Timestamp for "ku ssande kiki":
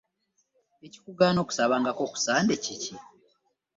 2.11-2.93